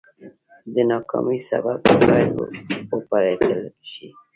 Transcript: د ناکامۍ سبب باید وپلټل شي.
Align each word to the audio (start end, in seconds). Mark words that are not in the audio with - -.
د 0.73 0.75
ناکامۍ 0.91 1.39
سبب 1.49 1.79
باید 2.07 2.31
وپلټل 2.93 3.61
شي. 3.91 4.07